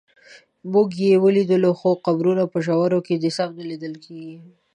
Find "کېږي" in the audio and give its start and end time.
4.05-4.37